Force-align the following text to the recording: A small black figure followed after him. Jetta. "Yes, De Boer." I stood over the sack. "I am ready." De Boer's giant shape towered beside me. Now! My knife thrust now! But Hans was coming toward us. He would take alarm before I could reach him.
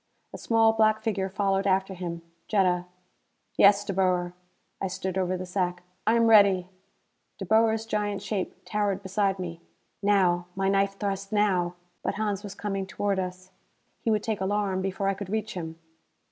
A 0.33 0.37
small 0.39 0.73
black 0.73 1.03
figure 1.03 1.29
followed 1.29 1.67
after 1.67 1.93
him. 1.93 2.23
Jetta. 2.47 2.85
"Yes, 3.55 3.85
De 3.85 3.93
Boer." 3.93 4.33
I 4.81 4.87
stood 4.87 5.15
over 5.15 5.37
the 5.37 5.45
sack. 5.45 5.83
"I 6.07 6.15
am 6.15 6.25
ready." 6.25 6.69
De 7.37 7.45
Boer's 7.45 7.85
giant 7.85 8.23
shape 8.23 8.55
towered 8.65 9.03
beside 9.03 9.37
me. 9.37 9.61
Now! 10.01 10.47
My 10.55 10.69
knife 10.69 10.97
thrust 10.97 11.31
now! 11.31 11.75
But 12.01 12.15
Hans 12.15 12.41
was 12.41 12.55
coming 12.55 12.87
toward 12.87 13.19
us. 13.19 13.51
He 13.99 14.09
would 14.09 14.23
take 14.23 14.41
alarm 14.41 14.81
before 14.81 15.07
I 15.07 15.13
could 15.13 15.29
reach 15.29 15.53
him. 15.53 15.77